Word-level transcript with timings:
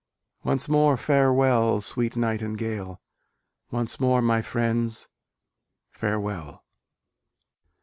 Once 0.43 0.67
more 0.67 0.97
farewell, 0.97 1.79
Sweet 1.79 2.17
Nightingale! 2.17 2.99
Once 3.69 3.99
more, 3.99 4.19
my 4.19 4.41
friends! 4.41 5.07
farewell. 5.91 6.65